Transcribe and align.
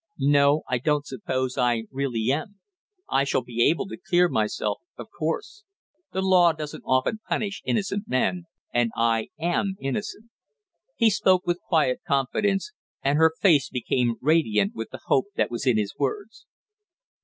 "No, 0.17 0.63
I 0.67 0.79
don't 0.79 1.05
suppose 1.05 1.59
I 1.59 1.83
really 1.91 2.31
am, 2.31 2.57
I 3.07 3.23
shall 3.23 3.43
be 3.43 3.61
able 3.69 3.85
to 3.87 3.97
clear 4.03 4.27
myself, 4.27 4.79
of 4.97 5.09
course; 5.15 5.63
the 6.11 6.23
law 6.23 6.53
doesn't 6.53 6.81
often 6.87 7.19
punish 7.29 7.61
innocent 7.65 8.05
men, 8.07 8.45
and 8.73 8.89
I 8.95 9.27
am 9.39 9.75
innocent." 9.79 10.31
He 10.95 11.11
spoke 11.11 11.45
with 11.45 11.61
quiet 11.61 12.01
confidence, 12.07 12.71
and 13.03 13.19
her 13.19 13.31
face 13.41 13.69
became 13.69 14.15
radiant 14.21 14.73
with 14.73 14.89
the 14.89 15.01
hope 15.05 15.25
that 15.35 15.51
was 15.51 15.67
in 15.67 15.77
his 15.77 15.93
words. 15.99 16.47